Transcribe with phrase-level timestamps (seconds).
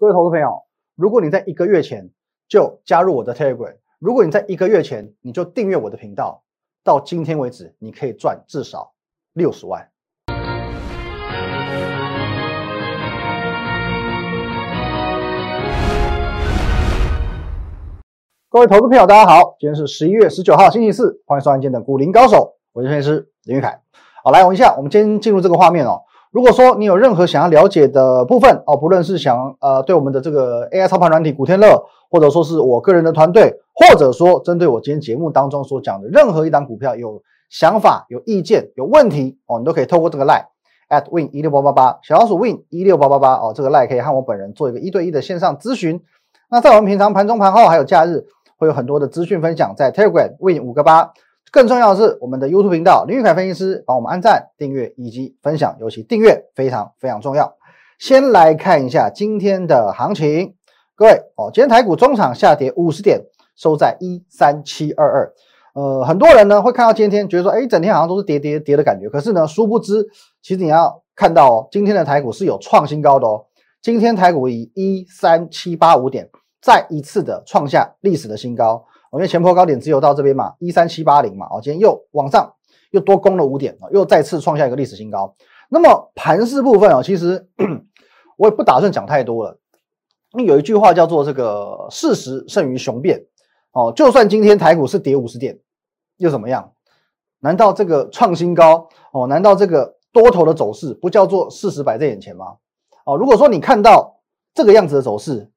[0.00, 0.62] 各位投资朋友，
[0.94, 2.08] 如果你在一个月前
[2.48, 6.44] 就加入我的 Telegram，如果你在一个月前你就订阅我的频道，
[6.84, 8.92] 到今天为止，你可以赚至少
[9.32, 9.90] 六十万。
[18.48, 23.82] 各位投资朋友，大家好，今天是十一月十九号，星期四，欢迎收看今天的股林高手，我是分析师林玉凯。
[24.22, 26.04] 好，来我们一下，我们今天进入这个画面哦。
[26.30, 40.44] 如果说你有任何想要了解的部分哦，不论是想呃对我们的这个 AI 操盘软体古天乐，或者说是我个人的团队，或者说针对我今天节目当中所讲的任何一档股票有想法、有意见、有问题哦，你都可以透过这个 line
[40.88, 46.00] at win 一六八八八小老鼠 win 一六八八八哦，这个 line 可以和我本人做一个一对一的线上咨询。
[46.50, 48.26] 那在我们平常盘中盘后还有假日。
[48.60, 51.12] 会有很多的资讯分享在 Telegram Win 五个八，
[51.50, 57.56] 更重要的是我们的 YouTube 频道林玉凯分析师帮我们按赞、订阅以及分享，尤其订阅非常非常重要。
[57.98, 60.54] 先来看一下今天的行情，
[60.94, 63.22] 各位哦，今天台股中场下跌五十点，
[63.56, 65.32] 收在一三七二二。
[65.74, 70.06] 呃，很多人呢会看到今天觉得说，哎，整天好像都是跌跌跌的感觉，可是呢，殊不知，
[70.42, 73.46] 其实你要看到哦，今天的台股是有创新高的哦。
[73.80, 76.28] 今天台股以一三七八五点。
[76.60, 82.52] 再一次的创下历史的新高，因为前波高点只有到这边嘛，一三七八零嘛，哦，今天又往上
[82.90, 85.34] 又多攻了五点啊，又再次创下一个历史新高。
[85.70, 87.48] 那么盘势部分哦，其实
[88.36, 89.58] 我也不打算讲太多了，
[90.44, 93.26] 有一句话叫做这个事实胜于雄辩
[93.72, 95.58] 哦，就算今天台股是跌五十点，
[96.16, 96.72] 又怎么样？
[97.40, 99.26] 难道这个创新高哦？
[99.26, 102.56] 难道这个多头的走势不叫做事实摆在眼前吗？
[103.04, 104.20] 哦，如果说你看到
[104.54, 105.50] 这个样子的走势，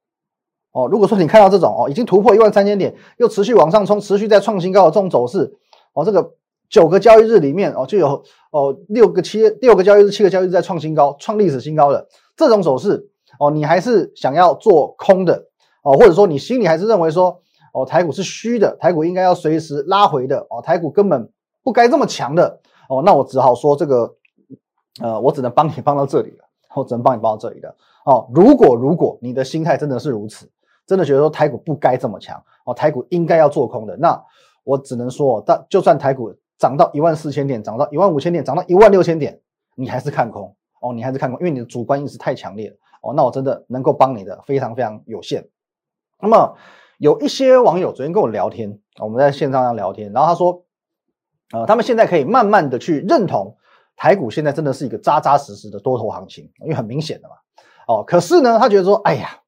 [0.74, 5.54] 哦，如果说你看到这种哦，已经突破一万三千点，又持续往上冲，持续在创新高的这种走势，
[5.92, 6.32] 哦，这个
[6.70, 15.48] 九个交易日里面哦，就有哦六个七六个交易日、七个交易日在创新高、创历史新高的这种走势，哦，你还是想要做空的
[15.84, 17.42] 哦，或者说你心里还是认为说
[17.74, 21.30] 哦，台股是虚的，台股应该要随时拉回的哦，台股根本
[21.64, 24.16] 不该这么强的哦，那我只好说这个，
[25.02, 26.46] 呃，我只能帮你帮到这里了，
[26.78, 28.30] 我只能帮你帮到这里了哦。
[28.34, 30.50] 如果如果你的心态真的是如此。
[30.88, 33.96] 真的觉得说台股不该这么强哦，台股应该要做空的。
[33.98, 34.22] 那
[34.64, 39.40] 我只能说，但就算台股涨到一万四千点，涨到一万五千点，涨到一万六千点，
[39.76, 43.14] 你还是看空哦，你还是看空，因为你的主观意识太强烈哦。
[43.16, 45.48] 那我真的能够帮你的非常非常有限。
[46.20, 46.56] 那么
[46.98, 50.64] 有一些网友昨天跟我聊天，我们在线上要聊天，然后他说，
[51.54, 53.56] 呃，他们现在可以慢慢的去认同
[53.96, 57.36] 台股现在真的是一个扎扎实实的多头行情，因为很明显的嘛。
[57.88, 59.41] 哦，可是呢，他觉得说，哎呀。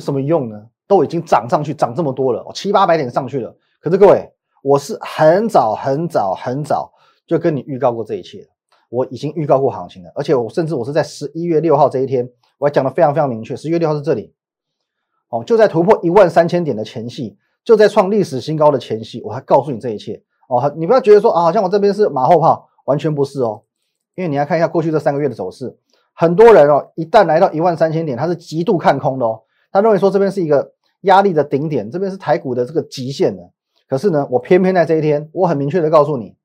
[0.00, 0.66] 什么用呢？
[0.86, 3.56] 都已经涨上去，涨这么多了，七八百点上去了。
[3.80, 4.28] 可是各位，
[4.62, 6.92] 我是很早很早很早
[7.26, 8.48] 就跟你预告过这一切
[8.88, 12.28] 我已经预告过行情了，而且我甚至我是在十一月六号这一天，
[12.58, 13.54] 我还讲的非常非常明确。
[13.54, 14.34] 十一月六号是这里，
[15.28, 20.72] 哦，就在突破一万三千点的前夕，就在创历史新高的前夕，我还告诉你这一切哦。
[20.76, 23.62] 你不要觉得说啊，好像我这边是马后炮，完全不是哦。
[24.16, 25.78] 因为你要看一下过去这三个月的走势，
[26.12, 29.42] 很多人哦，一旦来到一万三千点，他是极度看空的哦。
[29.72, 30.72] 他认为说这边是一个
[31.02, 33.42] 压力的顶点，这边是台股的这个极限的。
[33.88, 36.36] 可是呢，我偏偏在这一天，我很明确的告诉你，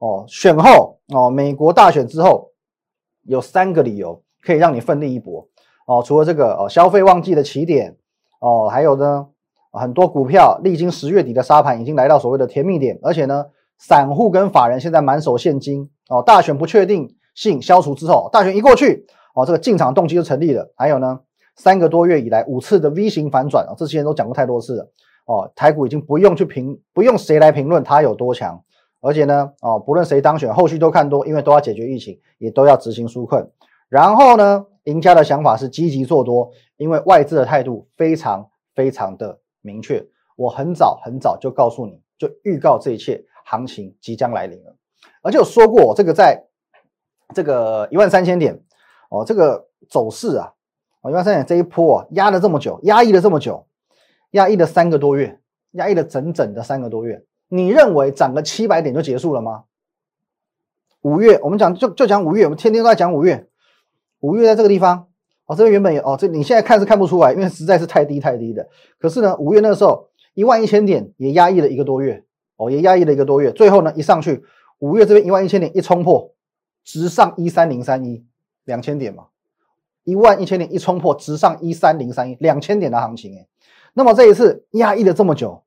[0.00, 2.50] 哦，选后哦，美国大选之后，
[3.22, 5.46] 有三个理由可以让你奋力一搏
[5.86, 6.02] 哦。
[6.04, 7.96] 除了这个哦，消费旺季的起点
[8.40, 9.28] 哦，还有呢，
[9.70, 13.46] 很多股票历经十月底的沙盘，已经来到所谓的甜蜜点，而且呢，
[13.78, 16.20] 散户跟法人现在满手现金哦。
[16.20, 19.06] 大选不确定性消除之后，大选一过去
[19.36, 20.72] 哦，这个进场动机就成立了。
[20.74, 21.20] 还有呢？
[21.58, 24.88] 三个多月以来五次的 V 型反转啊，这些人都讲过太多次了
[25.26, 25.50] 哦。
[25.56, 28.62] 台股已经不用去评，不用谁来评论它有多强，
[29.00, 33.50] 而且呢，哦，不论谁当选，后续都看多，因为都要解决疫情，也都要执行纾困。
[33.88, 40.06] 然后呢，赢家的想法是积极做多，因为外资的态度非常非常的明确。
[40.36, 44.76] 我很早很早就告诉你，就预告这一切行情即将来临了，
[45.22, 46.44] 而且我说过，这个在
[47.34, 48.62] 这个一万三千点
[49.10, 50.52] 哦，这个走势啊。
[51.10, 53.66] 一万三点这一波啊，压了这么久，压抑了这么久，
[54.32, 55.40] 压抑了三个多月，
[55.72, 57.24] 压抑了整整的三个多月。
[57.48, 59.64] 你认为涨个七百点就结束了吗？
[61.02, 63.48] 五月，我们讲就就讲五月，我们天天都在讲五月。
[64.20, 65.06] 五月在这个地方，
[65.46, 68.68] 哦，这边原本也哦，这你现在看是看不出来，因为实在是太低太低的。
[68.98, 72.24] 可是呢，五月那个时候一万一千点也压抑了一个多月，
[72.56, 73.52] 哦，也压抑了一个多月。
[73.52, 74.42] 最后呢，一上去，
[74.80, 76.34] 五月这边一万一千点一冲破，
[76.84, 78.26] 直上一三零三一，
[78.64, 79.28] 两千点嘛。
[80.08, 83.46] 一万一千点一冲破，直上一三零三一，两千点的行情哎。
[83.92, 85.62] 那么这一次压抑了这么久，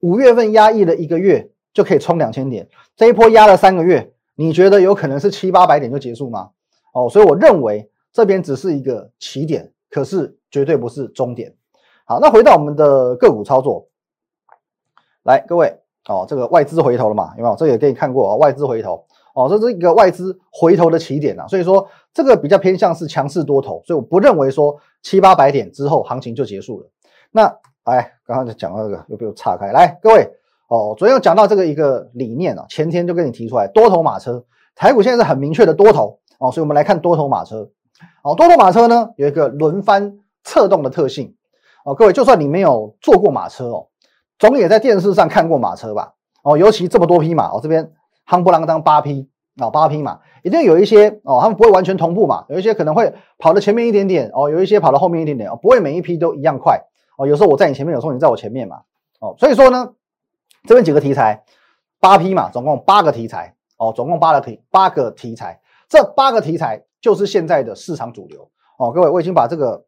[0.00, 6.50] 五月份压抑了一个月就可以冲两千点，这一波压了三个月，你觉得有可能是七八百点就结束吗？
[6.92, 11.54] 哦，所以我认为这边只是一个起点可是绝对不是终点。
[12.04, 13.88] 好，那回到我们的个股操作，
[15.22, 17.32] 来，各位哦，这个外资回头了嘛？
[17.38, 17.56] 有没有？
[17.56, 21.86] 这个也给你看过啊，外资回头哦，这是一个外资回头的起点啊，所以说
[22.18, 26.90] 这个比较偏向是强势多头，所以我不认为说七八百点之后行情就结束了。
[27.30, 27.44] 那
[27.84, 29.70] 哎，刚刚就讲到这个，又被我岔开。
[29.70, 30.28] 来，各位
[30.66, 34.44] 哦，昨天讲到这个一个理念啊，前天就跟你提出来，多头马车，
[34.74, 37.70] 台股现在是很明确的多头哦，所以我们来看多头马车。
[38.24, 41.36] 哦，多头马车呢有一个轮番侧动的特性。
[41.84, 43.86] 哦，各位，就算你没有坐过马车哦，
[44.40, 46.14] 总也在电视上看过马车吧？
[46.42, 47.92] 哦，尤其这么多匹马哦，这边
[48.26, 56.80] 夯不啷当八匹啊，八匹马，一定有一些哦，他们不会完全同步嘛，有一些可能会跑的前面一点点哦，有一些跑到后面一点点哦，不会每一批都一样快
[57.16, 57.26] 哦。
[57.26, 58.82] 有时候我在你前面，有时候你在我前面嘛。
[59.20, 59.92] 哦，所以说呢，
[60.64, 61.44] 这边几个题材，
[62.00, 68.92] 八匹马，总共八个题材哦，总共八个题八个题材，这八个题材就是现在的市场主流哦。
[68.92, 69.84] 各位，我已经把这个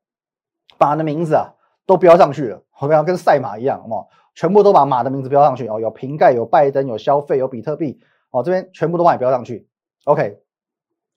[0.78, 1.54] 马的名字啊。
[1.86, 4.08] 都标上去了，好像跟赛马一样，好不好？
[4.36, 7.98] 全部都把马的名字标上去哦，有瓶盖，有拜登，有消费，有比特币，
[8.30, 9.68] 哦，这边全部都帮你标上去。
[10.04, 10.38] OK，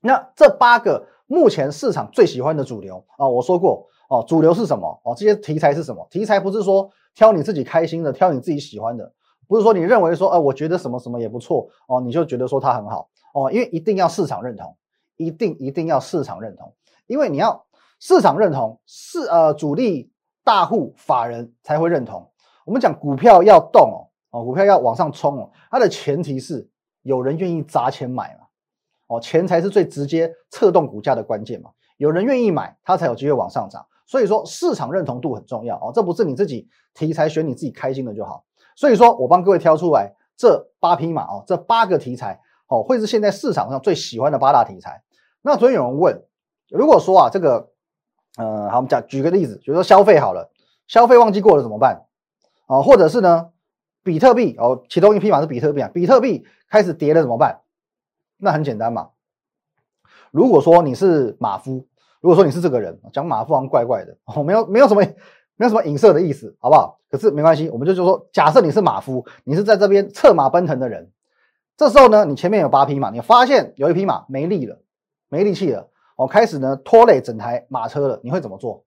[0.02, 5.02] 那这八个目前市场最喜欢的主流啊，我说过哦，主流是什么？
[5.04, 6.08] 哦，这些题材是什么？
[6.10, 9.12] 题材不是说挑你自己开心的，挑你自己喜欢的，
[9.48, 14.76] 不是说你认为说，呃，我觉得什么什么也不错哦，你就觉得说它很好哦，因为一定要市场认同，
[15.18, 16.74] 一定一定要市场认同，
[17.08, 17.66] 因为你要
[18.00, 20.12] 市场认同，是呃主力。
[20.46, 22.30] 大户法人才会认同。
[22.66, 26.70] 我们讲股票要动哦，哦，股票要往上冲哦，它的前提是
[27.04, 28.48] 有人愿意砸钱买嘛，
[29.08, 31.70] 哦，钱才是最直接策动股价的关键嘛。
[31.98, 33.86] 有人愿意买，它才有机会往上涨。
[34.08, 38.44] 所以说市场认同度很重要哦，这不是你自己题材选你自己开心的就好。
[38.76, 45.04] 所以说我帮各位挑出来这八匹马哦，这八个题材哦，会是现在市场上最喜欢的八大题材。
[45.44, 46.24] 那昨天有人问，
[46.70, 47.70] 如果说啊这个。
[48.36, 50.50] 呃，好，我们讲举个例子，比如说消费好了，
[50.88, 52.08] 消费旺季过了怎么办？
[52.66, 53.52] 啊，或者是呢，
[54.04, 57.62] 比特币哦，其中一匹马是比特币啊，比特币开始跌了怎么办？
[58.38, 59.12] 那很简单嘛。
[60.32, 61.88] 如果说你是马夫，
[62.20, 65.02] 如果说你是这个人，讲马夫好像怪怪的，哦，没有没有什么
[65.56, 67.00] 没有什么影射的意思，好不好？
[67.10, 71.12] 可是没关系，我们就就说，假设你是马夫，你是在这边策马奔腾的人，
[71.78, 74.82] 这时候呢，你前面有八匹马，你发现有一匹马没力了，
[75.30, 75.90] 没力气了。
[76.16, 78.84] 哦，开始呢拖累整台马车了，你会怎么做？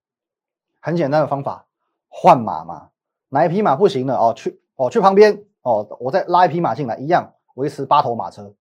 [0.80, 1.66] 很简单的方法，
[2.08, 2.88] 换马嘛。
[3.28, 4.16] 哪一匹马不行了？
[4.16, 8.54] 哦，去哦去旁边哦，我再拉一匹马进来，一样维持八头马车。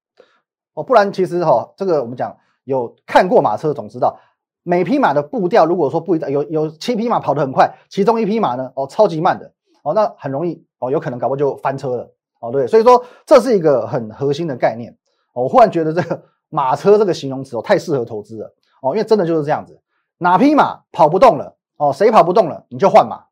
[0.74, 4.20] 哦，不然其实哈，这个我们讲有看过马车总知道，
[4.64, 9.52] 每匹马的步调如果说不一有有七匹马跑得很快，其中一匹马呢哦超级慢的
[9.84, 14.98] 哦，那很容易哦有可能搞不就翻车了哦对，所以说这是一个很核心的概念。
[15.34, 16.22] 我忽然觉得这个。
[16.50, 18.46] 马车这个形容词哦，太适合投资了
[18.82, 19.78] 哦，因为真的就是这样子，
[20.20, 23.26] 哪匹马跑不动了哦，谁跑不动了，你就换马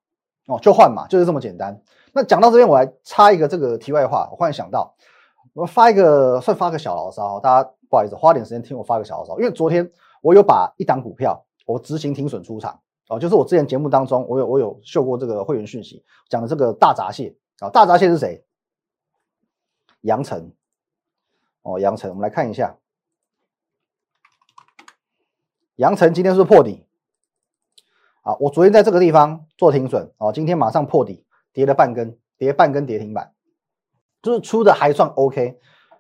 [0.48, 1.80] 哦，就换马，就是这么简单。
[2.14, 4.96] 那讲到这边，我来插一个这个题外话，我忽然想到，
[5.54, 12.80] 我发一个算发个小牢骚，大家不好意思，花点时间听我发个小牢骚，因为昨天我有把一档股票我执行停损出场
[13.10, 18.46] 哦，就是我之前节目当中我有我有秀过这个会员讯息，讲的这个大闸蟹啊，大闸蟹是谁？
[20.02, 20.54] 杨晨
[21.64, 22.76] 哦，杨晨，我们来看一下。
[25.78, 26.86] 杨晨今天是破底，
[28.22, 33.32] 啊，我昨天在这个地方做停损，哦，今天马上破底，跌了半根，跌半根跌停板，
[34.22, 35.58] 就是出的还算 OK，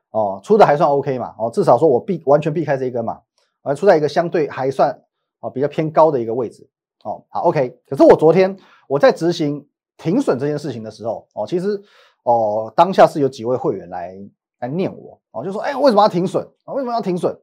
[0.10, 3.22] 哦，出的还算 OK 嘛，哦，至少说我避完全避开这一根嘛，
[3.62, 5.04] 而出在一个相对还算
[5.40, 6.68] 哦比较偏高的一个位置，
[7.04, 8.58] 哦，好 OK，可是我昨天
[8.88, 9.68] 我在执行
[9.98, 11.82] 停损这件事情的时候，哦，其实
[12.24, 14.18] 哦当下是有几位会员来
[14.60, 16.44] 来念我，哦，就说，哎，为什么要停损？
[16.66, 17.38] 啊，为什么要停损？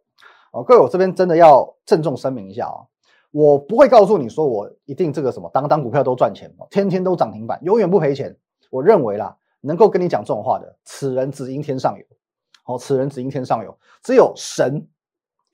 [0.53, 2.89] 哦，各位，我这边真的要郑重声明一下哦，
[3.31, 8.37] 我不会告诉你说我一定这个什么当当股票都赚钱，天天都涨停板，永远不赔钱。
[8.71, 12.05] 我认为啦，能够跟你讲这种话的，此人只应天上有。
[12.67, 14.87] 哦，此人只应天上有，只有神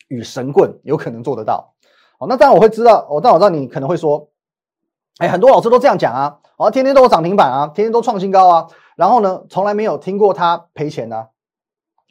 [0.08, 1.74] 与神棍有可能做得到。
[2.18, 4.28] 哦，那当然我会知道，我但我知道你可能会说，
[5.18, 11.28] 哎，很多老师都这样讲啊，哦，天天都有涨停板啊，天天都创新高啊，然后呢，从来没有听过他赔钱呢。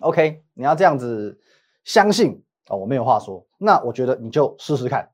[0.01, 1.39] OK，你要这样子
[1.83, 2.43] 相信。
[2.67, 3.45] 哦，我没有话说。
[3.59, 5.09] 那我觉得你就试试看，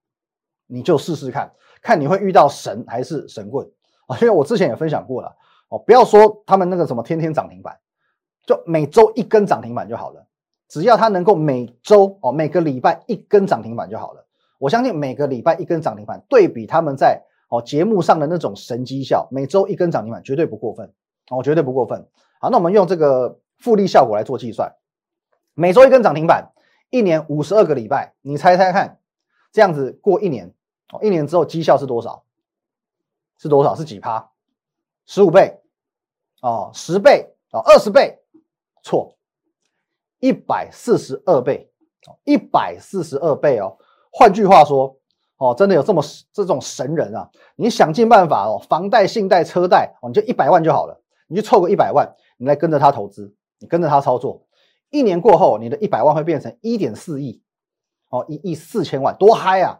[0.72, 1.52] 你就试试看
[1.82, 3.70] 看你会遇到神还是神棍
[4.08, 4.18] 啊？
[4.22, 5.36] 因为我之前也分享过了
[5.70, 7.78] 哦，不要说他们那个什么天天涨停板，
[8.46, 10.26] 就每周一根涨停板就好了。
[10.70, 14.26] 只要他能够每周哦每个礼拜一根涨停板就好了。
[14.58, 20.94] 我相信每个礼拜一根涨停板，对比他们在哦节目上的那种神绩效，每周一根涨停板绝对不过分
[21.30, 22.08] 哦，绝对不过分。
[22.40, 24.74] 好，那我们用这个复利效果来做计算，
[25.54, 26.52] 每周一根涨停板。
[26.94, 29.00] 一年五十二个礼拜，你猜猜看，
[29.54, 30.54] 这样子过一年
[31.02, 32.24] 一年之后绩效是多少？
[33.38, 33.76] 是多少？
[33.76, 34.32] 是几趴？
[35.06, 35.60] 十五倍？
[36.42, 37.34] 哦，十倍？
[37.52, 38.20] 哦，二十倍？
[38.84, 39.16] 错，
[40.20, 41.72] 一百四十二倍，
[42.24, 43.78] 一百四十二倍哦。
[44.12, 44.98] 换句话说，
[45.38, 47.30] 哦，真的有这么这种神人啊？
[47.56, 54.46] 你想尽办法哦，房贷、信贷、车贷哦，你就一百万就好了，你就凑个一百万，你来跟着他投资，你跟着他操作，
[54.90, 57.42] 一年过后，你的一百万会变成一点四亿，
[58.10, 59.80] 哦，一亿四千万，多嗨啊！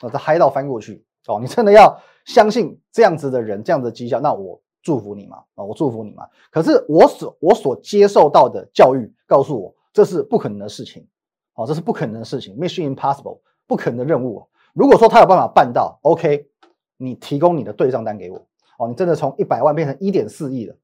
[0.00, 6.26] 哦，这嗨到翻过去哦，你真的要相信这样子的人，这样子的绩效，那我祝福你嘛，啊，我祝福你嘛。
[6.50, 11.06] 可是我所我所接受到的教育告诉我，这是不可能的事情，
[11.54, 13.40] 哦，这是不可能的事情，mission impossible。
[13.66, 14.48] 不可能的任务。
[14.72, 16.48] 如果说他有办法办到，OK，
[16.96, 18.38] 你提供你的对账单给我
[18.78, 18.88] 哦。
[18.88, 20.74] 你真的从一百万变成一点四亿了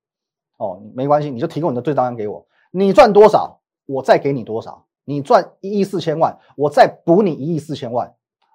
[0.59, 2.47] 哦，没关系，你就提供你的对账单给我。
[2.71, 4.85] 你赚多少，我再给你多少。
[5.07, 8.15] 你赚一亿四千万，我再补你一亿四千万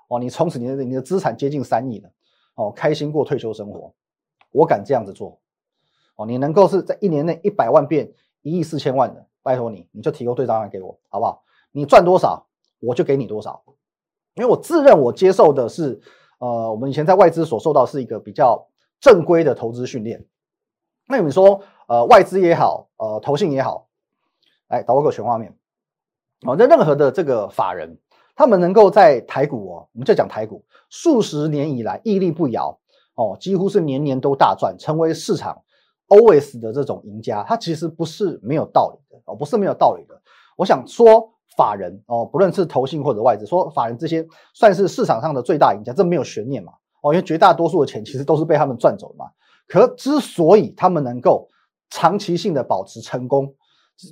[0.09, 0.19] 哦。
[0.19, 2.09] 你从此你的你的资产接近三亿了
[2.55, 3.93] 哦，开心过退休生活。
[4.51, 5.39] 我敢这样子做
[6.17, 6.25] 哦。
[6.25, 8.11] 你能够是在一年内一百万变
[8.41, 11.43] 一亿四千万的，拜托你，你就提供对账单给我，好不好？
[11.71, 12.47] 你赚多少，
[12.79, 13.63] 我就给你多少。
[14.35, 16.01] 因为我自认我接受的是，
[16.39, 18.67] 呃，我们以前在外资所受到是一个比较
[18.99, 20.25] 正规的投资训练。
[21.07, 23.87] 那你说，呃，外资也好，呃，投信也好，
[24.67, 25.57] 来导我个全画面。
[26.43, 27.97] 哦，那任何的这个法人，
[28.39, 32.79] 他们能够在台股哦，我们就讲台股，数十年以来屹立不摇，
[33.15, 35.62] 哦，几乎是年年都大赚，成为市场
[36.08, 40.17] always 的这种赢家，它其实不是没有道理的，哦，不是没有道理的。
[40.55, 41.29] 我想说。
[41.58, 46.72] 法人哦，不论是投信或者外资，说法人这些算是市场上的最大赢家，这没有悬念嘛？
[47.01, 49.25] 哦，因为绝大多数的钱其实都是被他们赚走的嘛。
[49.67, 51.50] 可之所以他们能够
[51.89, 53.53] 长期性的保持成功，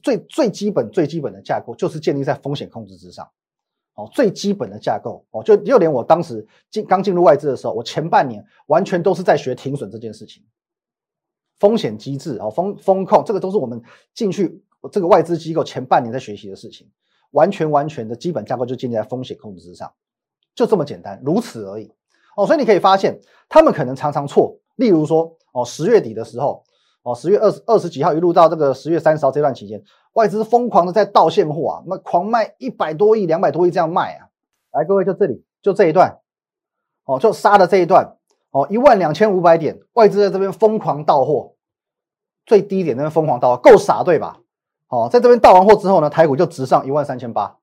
[0.04, 3.26] 最最基本最基本的架构就是建立在风险控制之上。
[3.98, 10.44] 哦，最基本的架构哦，就就连我当时进刚进入外资的时候，我前半年完全都是在学停损这件事情，
[11.60, 13.82] 风险机制哦，风风控这个都是我们
[14.14, 16.90] 进去这个外资机构前半年在学习的事情。
[17.32, 19.92] 完全完全的基本架构就建立在风险控制之上，
[20.56, 21.92] 就这么简单，如此而已。
[22.38, 24.58] 哦，所以你可以发现，他们可能常常错。
[24.78, 26.64] 例如说，哦，十月底的时候，
[27.08, 34.28] 哦，十月二十二十几号一路到这个十月三十号这段期间，外资疯狂的在倒现货啊，那狂卖一百多亿、两百多亿这样卖啊。
[34.74, 36.20] 来，各位就这里，就这一段，
[37.06, 38.18] 哦，就杀的这一段，
[38.52, 41.54] 哦，一万两千五百点，外资在这边疯狂倒货，
[42.46, 44.42] 最低点那边疯狂倒，够傻对吧？
[44.90, 47.56] 哦，在这边到完货之后呢，台股就直上一万三千八，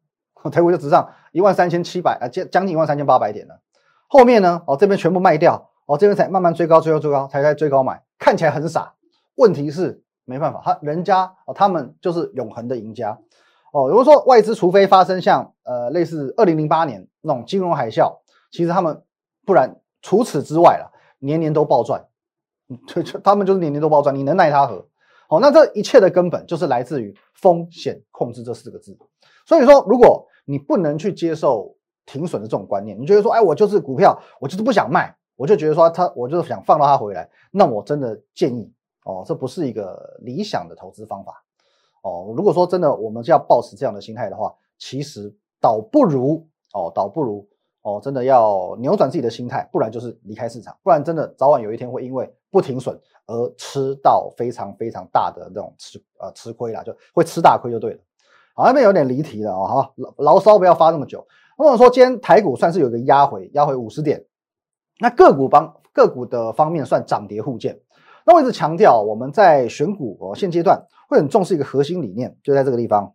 [0.50, 3.60] 台股就直上一万三千七百啊，将将近一万三千八百点了。
[4.08, 8.94] 后面呢，哦这边全部卖掉，哦这边才慢慢追高，追高，追高，才在追高买，看起来很傻。
[9.36, 13.18] 问题是没办法，他人家哦他们就是永恒的赢家。
[13.72, 18.18] 哦，如果说外资除非发生像呃类似二零零八年那种金融海啸，
[18.50, 19.02] 其实他们
[19.44, 22.06] 不然除此之外了，年年都暴赚，
[22.86, 24.86] 就就他们就是年年都暴赚，你能奈他何？
[25.28, 28.96] 好，那这一切的根本就是来自于风险控制这四个字。
[29.44, 31.76] 所以说，如果你不能去接受
[32.06, 38.72] 停损的这种观念，你觉得说，哎，我就是股票，我就是不想卖，我就觉得说他，我就是想放到它回来，那我真的建议
[39.04, 41.44] 哦，这不是一个理想的投资方法
[42.02, 42.32] 哦。
[42.36, 47.46] 如果说真的我们就要保持这样的心态的话，其实倒不如哦，倒不如
[47.82, 52.98] 哦，真的要扭转自己的心态，不然就是离开市场，不然真的早晚有一天会因为不停损。
[53.28, 57.98] 而吃到非常非常大的那种吃呃吃亏啦，就会吃大亏就对了。
[58.54, 61.26] 好，那边有点离题了哦，好，牢骚不要发那么久。
[61.58, 64.24] 那么说今天台股算是有一个压回，压回五十点。
[64.98, 67.80] 那个股方个股的方面算涨跌互见。
[68.24, 73.14] 那我一直强调，我们在选股哦，现阶段会很重视一个核心理念，就在这个地方。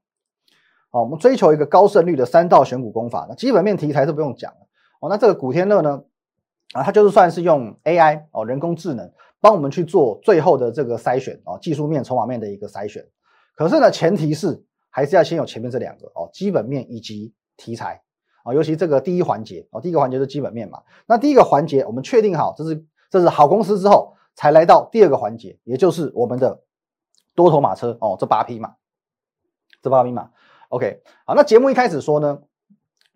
[0.90, 3.26] 好，我们追求一个高胜率的三道选股功法。
[3.28, 4.68] 那基本面题材是不用讲了
[5.02, 5.10] 哦。
[5.10, 6.04] 那这个古天乐呢，
[6.74, 9.12] 啊，他就是算是用 AI 哦，人工智能。
[9.44, 13.04] 帮我们去做最后的这个筛选啊，技术面、筹码面的一个筛选。
[13.56, 18.04] 可是呢，前提是还是要先有前面这两个哦，基本面以及题材
[18.44, 20.82] 啊，尤其这个第一环节哦，第一个环节是基本面嘛。
[21.06, 26.62] 那第一个环节我们确定好这是这是好公司之后，才来到第二个环节，也就是我们的
[27.36, 28.76] 多头马车哦，这八匹马，
[29.82, 30.32] 这八匹马。
[30.70, 32.42] OK，好，那节目一开始说呢，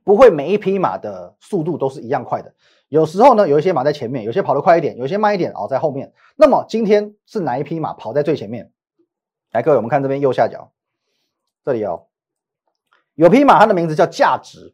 [0.04, 2.54] 不会每一匹马的速度都是一样快的。
[2.90, 6.14] 有时候呢，有一些马在前面，有些跑得快一点，有些慢一点哦，在后面。
[6.36, 8.72] 那么今天是哪一匹马跑在最前面？
[9.52, 10.72] 来，各位，我们看这边右下角，
[11.64, 12.08] 这里哦，
[13.16, 14.74] 有匹马，它的名字叫价值。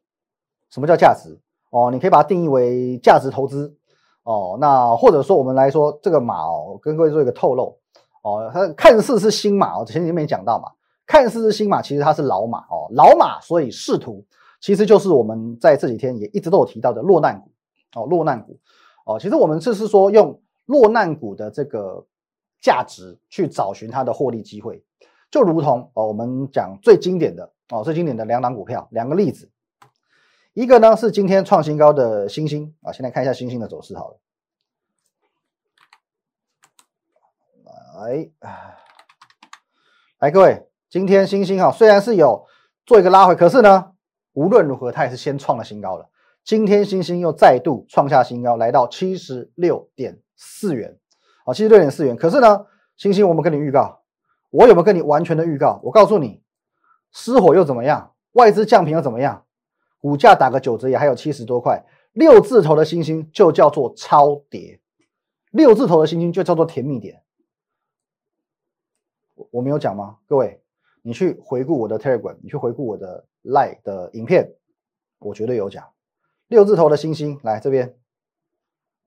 [0.72, 1.38] 什么叫价值？
[1.70, 3.76] 哦，你可以把它定义为价值投资
[4.24, 4.58] 哦。
[4.60, 7.78] 那或者说，我们来说这个马哦，跟各位做一个透露
[8.24, 10.72] 哦，它看似是新马哦，前几天没讲到嘛，
[11.06, 14.26] 看似是新马，其实它是老马哦，老马，所以仕途
[14.60, 17.52] 其实就是我们在这几天也一直都有提到的落难股。
[17.94, 18.58] 哦，落难股
[19.06, 22.06] 哦，其实我们这是说用落难股的这个
[22.62, 24.82] 价值去找寻它的获利机会，
[25.30, 29.50] 就如同哦，我们讲最经典的哦，最经典的两档股票，两个例子，
[30.54, 34.20] 一个呢是今天创新高的星星啊，先来看一下星星的走势好了，
[38.02, 38.32] 来，
[40.20, 42.46] 来各位，今天星星哈虽然是有
[42.86, 43.94] 做一个拉回，可是呢，
[44.34, 46.10] 无论如何它也是先创了新高了。
[46.44, 50.98] 今天星星又再度创下新高，来到七十六点四元，
[51.46, 52.18] 啊，七十六点四元。
[52.18, 52.66] 可是呢，
[52.98, 54.02] 星星，我们跟你预告，
[54.50, 55.80] 我有没有跟你完全的预告？
[55.84, 56.44] 我告诉你，
[57.14, 58.14] 失火又怎么样？
[58.34, 59.46] 外资降频又怎么样？
[60.02, 64.82] 股价打个九折也还有七十多块，六字头的星星就叫做超跌，
[65.52, 67.24] 六字头的星星就叫做甜蜜点。
[69.36, 70.18] 我我没有讲吗？
[70.28, 70.62] 各位，
[71.04, 74.56] 你去回顾我的 Telegram，你去回顾我的 Line 的影片，
[75.20, 75.88] 我绝对有讲。
[76.48, 77.96] 六字头的星星来这边，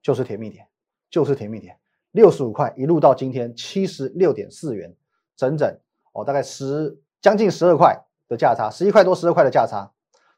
[0.01, 0.67] 就是甜蜜点，
[1.09, 1.77] 就是甜蜜点，
[2.11, 4.95] 六十五块一路到今天七十六点四元，
[5.35, 5.77] 整整
[6.13, 9.91] 哦大概十将近十二块的价差，十一块多十二块的价差，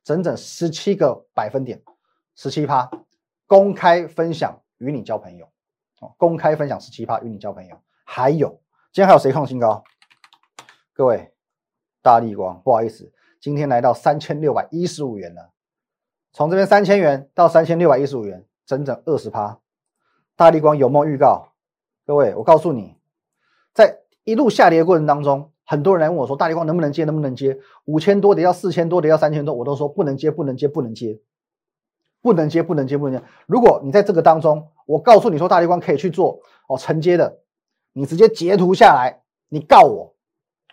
[0.08, 1.84] 整整十七个百分点，
[2.34, 2.90] 十七趴，
[3.46, 5.46] 公开分享与你交朋友
[6.00, 8.62] 哦，公开分享十七趴与你交朋友，还有
[8.94, 9.84] 今天还有谁创新高？
[10.94, 11.34] 各位，
[12.02, 13.12] 大力光不好意思，
[13.42, 15.52] 今天来到三千六百一十五元了。
[16.32, 19.60] 从这边三千元到三千六百一十五元，整整二十趴。
[20.38, 21.52] 大力光有没有预告？
[22.06, 22.96] 各位，我告诉你，
[23.74, 27.04] 在一路下跌的过程当中，很多人来问我说，大力光能不能接？
[27.04, 27.60] 能不能接？
[27.84, 31.20] 五千多的要四千多的要三千多，我都说不能接，不能接，不能接，
[32.22, 33.28] 不能接，不能接，不能接。
[33.48, 37.42] 如果你在这个当中，我告诉你说大力光可以去做哦承接的，
[37.92, 40.16] 你直接截图下来，你告我，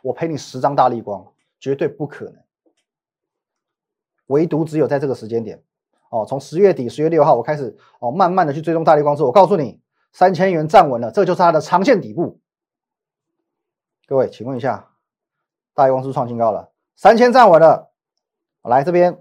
[0.04, 1.26] 我赔你十张大力光，
[1.58, 2.36] 绝对不可能。
[4.26, 5.60] 唯独只有在这个时间点，
[6.08, 9.80] 哦，从十月底十月六号我开始，哦，慢慢的去追踪大力光之后，我告诉你，
[10.12, 12.38] 三千元站稳了，这就是它的长线底部。
[14.06, 14.90] 各位，请问一下，
[15.74, 17.90] 大力光是创新高了，三千站稳了，
[18.62, 19.18] 来这边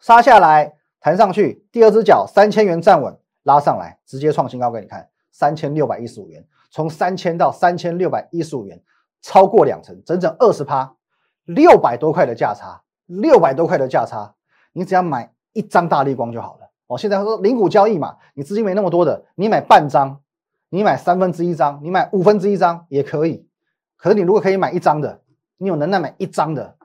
[0.00, 8.82] 杀下来，弹上去，第二只脚三千元站稳，拉上来，直接创新高给你看，三千六百一十五元，从三千到三千六百一十五元，
[9.20, 10.96] 超过两成，整整二十趴，
[11.44, 12.82] 六百多块的价差。
[13.12, 14.36] 六百多块的价差，
[14.72, 16.70] 你只要买一张大力光就好了。
[16.86, 20.20] 哦，现在他说零股交易嘛，你资金没那么多的，你买半张，
[20.68, 23.48] 你买三分之一张，你买五分之一张也可以。
[23.96, 25.22] 可是你如果可以买一张的，
[25.62, 26.78] 你有能耐买一张的，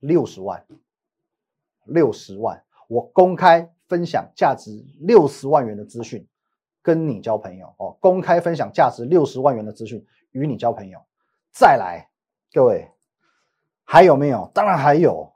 [0.00, 0.66] 六十万，
[1.84, 6.26] 六十万，我公开分享价值六十万元的资讯，
[6.82, 7.96] 跟你交朋友哦。
[8.00, 10.98] 公开分享价值六十万元的资讯，与你交朋友。
[11.52, 12.10] 再来，
[12.52, 12.90] 各位
[13.84, 14.50] 还有没有？
[14.52, 15.32] 当然还有。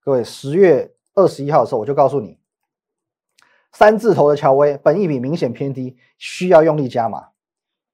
[0.00, 2.40] 各位，十月二十一号的时候，我就告诉你，
[3.70, 7.28] 三字头的乔威本益比明显偏低，需要用力加码。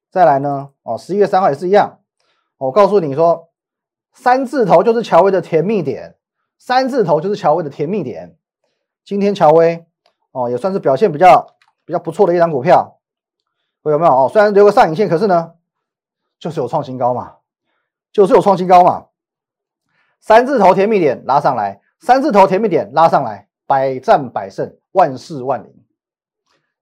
[0.09, 1.99] 再来呢，哦，十一月三号也是一样，
[2.63, 3.49] 我告诉你说，
[4.13, 6.15] 三字头就是乔威的甜蜜点，
[6.57, 8.37] 三字头就是乔威的甜蜜点。
[9.03, 9.85] 今天乔威
[10.31, 13.01] 哦，也算是表现比较比较不错的一张股票，
[13.81, 14.29] 我有没有哦？
[14.31, 15.55] 虽然留个上影线，可是呢，
[16.39, 17.35] 就是有创新高嘛，
[18.13, 19.07] 就是有创新高嘛，
[20.21, 21.81] 三字头甜蜜点拉上来。
[21.99, 25.73] 三字头甜蜜点拉上来，百战百胜，万事万灵。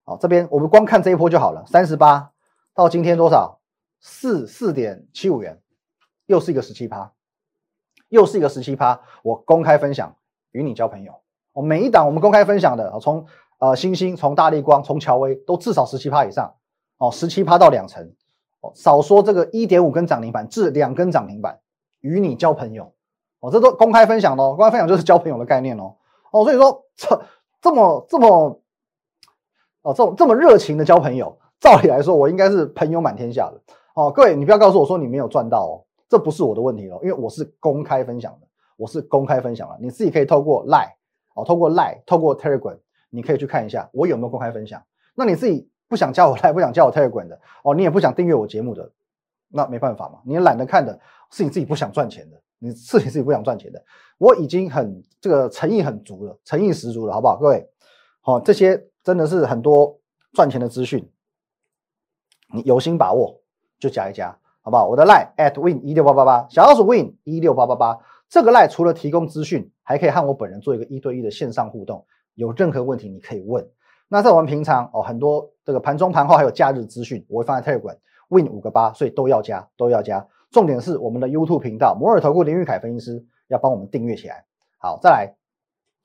[0.04, 1.66] 好，这边我们光看这一波就好了。
[1.66, 2.32] 三十八
[2.76, 3.58] 到今天多少？
[4.04, 5.62] 四四点七五元，
[6.32, 7.12] 又是一个十七趴，
[8.08, 9.02] 又是一个十七趴。
[9.22, 10.16] 我公开分享，
[10.52, 11.14] 与你交朋友。
[11.52, 13.26] 我每一档我们公开分享的，从
[13.60, 16.56] 呃星星，从大力光，从乔威，都至少十七趴以上。
[16.98, 18.10] 哦，十七趴到两成。
[18.62, 21.60] 哦，少说这个一点五根涨停板至两根涨停板，
[22.00, 22.94] 与你交朋友。
[23.42, 25.98] 哦，这都公开分享喽，公开分享就是交朋友的概念哦。
[26.32, 27.22] 哦，所以说这
[27.60, 28.62] 这么这么
[29.82, 33.60] 哦，这种这么热情的交朋友，照理来说我应该是朋友满天下的
[33.96, 34.10] 哦。
[34.12, 40.92] 各位，你不要告诉我说你没有赚到哦，这不是我的问题哦，因为我是公开分享的，我是公开分享了，你自己可以透过 Line
[41.36, 42.78] 哦，透过 Lie，透过 Telegram，
[43.10, 44.84] 你可以去看一下我有没有公开分享。
[45.16, 48.92] 那你自己不想加我 Lie，不想加我 Telegram 的哦，你也不想订阅我节目的，
[49.48, 51.00] 那没办法嘛，你也懒得看的，
[51.32, 52.42] 是你自己不想赚钱的。
[52.64, 53.84] 你是你自己不想赚钱的，
[54.20, 57.36] 我已经很这个诚意很足了，诚意十足了，好不好？
[57.38, 57.68] 各位，
[58.20, 60.00] 好，这些真的是很多
[60.34, 61.10] 赚钱的资讯，
[62.54, 63.42] 你有心把握
[63.80, 64.88] 就加一加，好不好？
[64.88, 73.68] 我的 line at win 一六八八八，小老鼠 win 一六八八八，这个 line 除了提供资讯，还可以和我本人做一个一对一的线上互动，有任何问题你可以问。
[74.08, 77.98] 那在我们平常哦，很多这个盘中盘后还有假日资讯，我会放在 Telegram
[78.30, 80.28] win 五个八，所以都要加，都要加。
[80.52, 84.46] 重点是我们的 YouTube 频道摩尔投顾林玉凯分析师要帮我们订阅起来。
[84.78, 85.34] 好，再来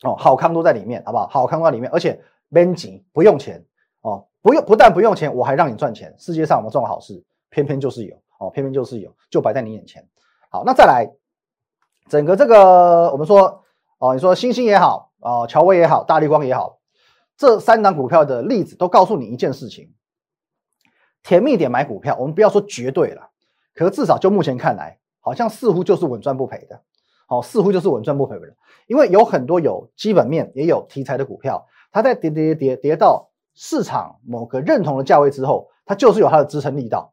[0.05, 1.27] 哦，好康都在里面，好不好？
[1.27, 3.65] 好康都在里面，而且 Benji 不用钱
[4.03, 6.15] 哦，不用不但不用钱，我还让你赚钱。
[6.17, 7.25] 世界上有没有这种好事？
[7.51, 10.09] 偏偏就是有哦，偏偏就是有，就摆在你眼前。
[10.51, 11.11] 好，那再来，
[12.09, 13.65] 整个这个我们说
[13.99, 16.79] 哦，你说星星也好哦，乔威也好，大力光也好，
[17.37, 19.93] 这三档股票的例子都告诉你一件事情：
[21.23, 23.31] 甜蜜点买股票，我们不要说绝对了，
[23.75, 26.83] 可是至少就目前看来，好像似乎就是稳赚不赔的。
[27.29, 28.55] 好，似乎就是稳赚不赔的，
[28.87, 37.13] 因为有很多有基本面也有题材的股票，它在跌跌跌跌到市场某个认同的价位之后，它就是有它的支撑力道。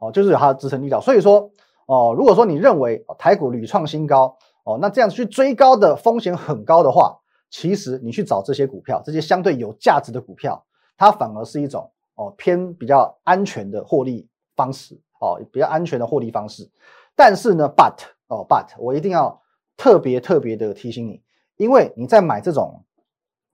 [0.00, 1.00] 哦，就是有它的支撑力道。
[1.00, 1.52] 所以说，
[1.86, 7.18] 哦，如果说你认为台股屡创新高，哦，那这样去追高的风险很高的话，
[7.50, 10.64] 其实你去找这些股票，这些相对有价值的股票，
[10.96, 16.70] 它反而是一种哦偏比较安全的获利方式，哦，比较安全的获利方式。
[17.14, 17.94] 但是呢，but
[18.28, 19.40] 哦，but 我一定要
[19.76, 21.22] 特别特别的提醒你，
[21.56, 22.84] 因为你在买这种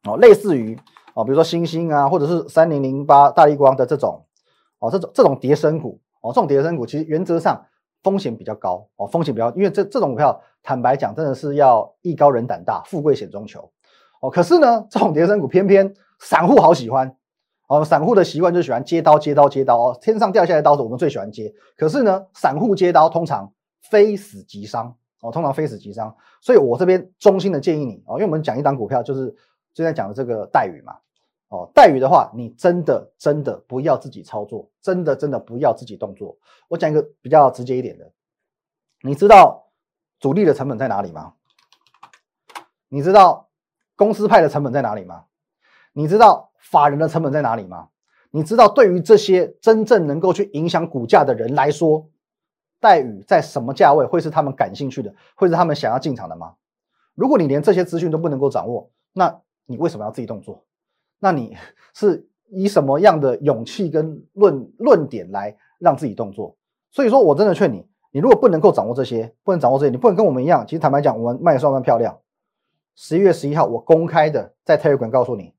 [0.04, 0.78] 哦，类似于
[1.14, 4.26] 哦，比如说星星啊，或者是三零零八大力光的这种
[4.78, 7.64] 哦，这种这种叠升股哦，这种叠升股其实原则上
[8.02, 13.70] 风险比较高哦，风险比较，因为这这种股票坦白讲真的是要艺高人胆大，富贵险中求
[14.20, 14.30] 哦。
[14.30, 17.16] 可是呢，这种叠升股偏偏散户好喜欢
[17.68, 23.52] 哦，散户的习惯就喜欢接刀接刀接刀哦，天上掉下来刀子我们最喜欢接，可是呢，散户接刀通常。
[23.88, 29.32] 非死即伤哦，通常非死即伤，所以我这边衷心的建议你哦，因为我们讲一档股票，就是
[29.74, 30.96] 现在讲的这个待遇嘛
[31.48, 36.36] 哦，待遇的话，你真的真的不要自己操作，真的真的不要自己动作。
[36.68, 38.12] 我讲一个比较直接一点的，
[39.02, 39.68] 你知道
[40.18, 41.34] 主力的成本在哪里吗？
[42.88, 43.48] 你知道
[43.94, 45.24] 公司派的成本在哪里吗？
[45.92, 47.88] 你知道法人的成本在哪里吗？
[48.30, 52.08] 你知道对于这些真正能够去影响股价的人来说？
[52.78, 56.56] 待遇在什么价位会是他们感兴趣的，会是他们想要进场的吗？
[57.14, 60.64] 如果你连这些资讯都不能够掌握，那你为什么要自己动作？
[61.18, 61.56] 那你
[61.94, 66.56] 是以什么样的勇气跟论论点来让自己动作？
[66.90, 70.66] 所以说我真的劝你，你如果不能够掌握这些，不能掌握这些，你不能跟我们一样。
[70.66, 72.18] 其实坦白讲，我们卖的算不算漂亮？
[72.94, 75.52] 十一月十一号我公开的在 Telegram 告诉你，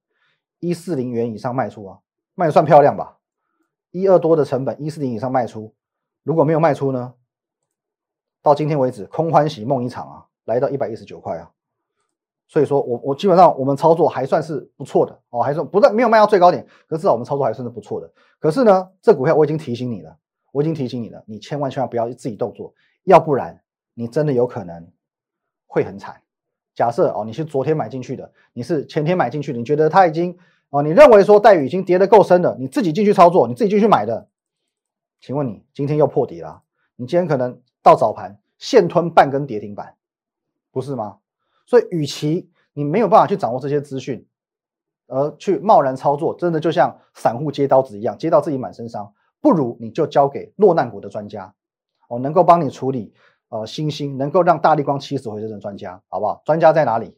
[0.60, 2.00] 一四零元以上卖出啊，
[2.34, 3.17] 卖的算漂亮吧？
[3.91, 5.74] 一二多的成本，一四零以上卖出。
[6.24, 7.13] 如果没有卖出呢？
[8.41, 11.52] 到今天为止，空欢喜梦一场啊，来到一百一十九块啊，
[12.48, 18.10] 所以说我我基本上我们操作还算是不错的哦，还是不但没有卖到最高点，可是至少我们操作还算是不错的。
[18.40, 20.18] 可是呢，这股票我已经提醒你了，
[20.52, 23.62] 我已经提醒你了，你千万千万不要自己动作，要不然
[23.94, 24.88] 你真的有可能
[25.66, 26.22] 会很惨。
[26.74, 30.38] 假设哦，你是昨天买进去的，你是前天买进去，你觉得它已经
[30.70, 34.30] 哦，你认为说待遇已经跌得够深了，你自己进去操作，你自己进去买的。
[35.20, 36.62] 请问你今天又破底了？
[36.96, 39.96] 你今天可能到早盘现吞半根跌停板，
[40.72, 41.18] 不是吗？
[41.68, 44.28] 所以，与其你没有办法去掌握这些资讯，
[45.06, 51.54] 而去贸然操作，真的就像散户接刀子一样，接到自己满身伤，不如你就交给落难股的专家，
[52.10, 53.14] 哦，能够帮你处理
[53.50, 56.42] 呃星星，能够让大力光起死回生的专家，好不好？
[56.46, 57.16] 专家在哪里？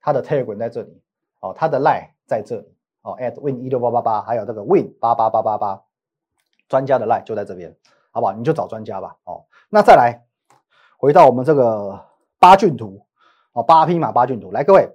[0.00, 1.00] 他的 Telegram 在这里，
[1.40, 5.82] 哦，他的 Line 在这里，哦，at win 一六八八八，还有这个 win 八八八八八。
[6.68, 7.74] 专家的 line 就在这边，
[8.10, 8.34] 好不好？
[8.34, 9.16] 你就找专家吧。
[9.24, 10.26] 哦，那再来
[10.98, 11.98] 回到我们这个
[12.38, 13.06] 八骏图，
[13.58, 14.52] 哦，八匹马八骏图。
[14.52, 14.88] 来，各位，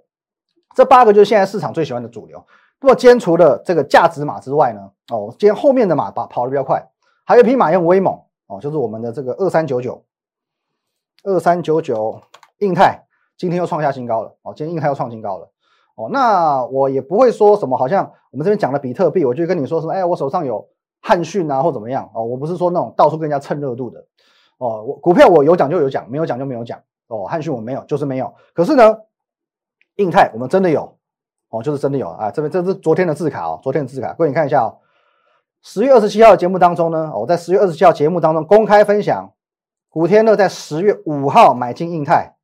[0.73, 2.41] 这八个就是现在市场最喜欢的主流。
[2.79, 6.81] 不过今天除了这个价值马之外呢，哦，今天后面的马跑跑的比较快，
[7.25, 10.03] 还有一匹马很威猛，哦，就是我们的这个二三九九，
[11.23, 12.21] 二三九九
[12.59, 13.05] 印泰
[13.37, 14.35] 今天又创下新高了。
[14.43, 15.49] 哦，今天印泰又创新高了。
[15.95, 20.69] 哦，那我也不会说什么，好像我们这边讲的比特币，我就跟你说什么，哎，我手上有。
[21.05, 22.23] 汉讯啊，或怎么样哦？
[22.23, 23.99] 我不是说那种到处跟人家蹭热度的
[24.57, 24.81] 哦。
[24.83, 27.25] 我股票我有讲就有讲，没有讲就没有讲哦。
[27.25, 28.33] 汉讯我们没有，就是没有。
[28.53, 28.99] 可是呢，
[29.95, 30.97] 印泰我们真的有
[31.49, 32.31] 哦，就是真的有啊。
[32.31, 34.79] 这边这是昨天的字卡哦，昨天的字卡，各位你看一下哦。
[35.61, 39.33] 十月二十七号的节目当中呢，我在十月二十七号节目当中公开分享，
[39.89, 42.35] 古天乐在十月五号买进印泰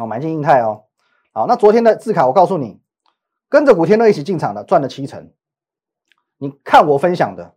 [0.00, 0.84] 哦，买进印泰哦。
[1.32, 2.80] 好，那昨天的字卡我告诉你，
[3.48, 5.30] 跟着古天乐一起进场的赚了七成。
[6.38, 7.54] 你看我分享的。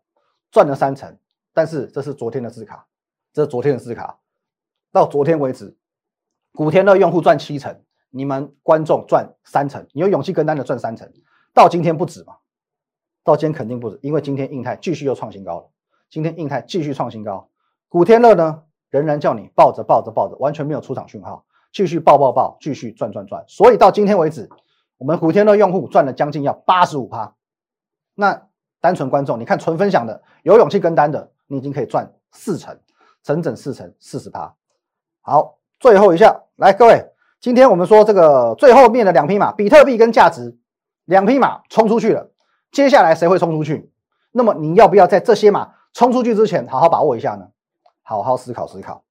[0.52, 1.18] 赚了三成，
[1.52, 2.86] 但是这是昨天的字卡，
[3.34, 4.20] 这是昨天的字卡。
[4.92, 5.76] 到昨天为止，
[6.54, 11.12] 古天乐用户赚七成，你们观众赚三成，你有勇气跟单的赚三成。
[11.54, 12.38] 到今天不止嘛？
[13.24, 15.70] 到今天肯定不止，因为今天印泰继续又创新高了。
[16.10, 17.50] 今天印泰继续创新高，
[17.90, 23.44] 古天乐呢仍然叫你抱着抱着抱着，完全没有出场讯号，继续抱抱抱，继续赚赚赚。
[23.48, 24.50] 所以到今天为止，
[24.98, 27.36] 我们古天乐用户赚了将近要八十五趴。
[28.16, 28.48] 那。
[28.84, 32.78] 单纯观众，你看纯分享的，有勇气跟单的，你已经可以赚四成，
[33.24, 34.54] 整整四成，四十趴。
[35.22, 40.58] 好，最后一下，来各位，今天我们说这个最后面的两匹马，比特币跟价值，
[41.04, 42.32] 两匹马冲出去了，
[42.72, 43.92] 接下来谁会冲出去？
[44.32, 47.50] 那么你要不要在这些马冲出去之前好好把握一下呢？
[48.02, 49.04] 好好思考思考。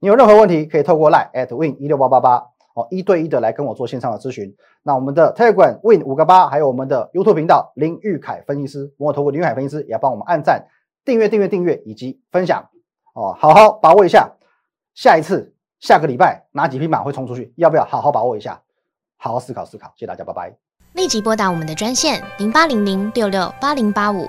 [0.00, 2.38] 你有任何问题可以透过 line at win 一六八八八
[2.74, 4.52] 哦一对一的来跟我做线上的咨询。
[4.82, 10.66] 那我们的 Telegram win 五个八，还有我们的 YouTube 频道林玉凯分析师，摩尔投顾林玉凯分析师也帮我们按赞、
[11.04, 12.68] 订阅、订阅、订阅以及分享
[13.14, 14.32] 哦，好好把握一下。
[14.92, 15.54] 下一次
[15.86, 17.52] 下个礼拜哪几匹马会冲出去？
[17.54, 18.60] 要不要好好把握一下？
[19.16, 19.86] 好好思考思考。
[19.94, 20.52] 谢谢大家，拜拜。
[20.94, 24.28] 立即拨打我们的专线零八零零六六八零八五